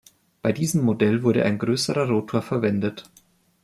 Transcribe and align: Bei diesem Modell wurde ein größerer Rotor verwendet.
Bei 0.41 0.51
diesem 0.51 0.81
Modell 0.81 1.21
wurde 1.21 1.45
ein 1.45 1.59
größerer 1.59 2.07
Rotor 2.09 2.41
verwendet. 2.41 3.03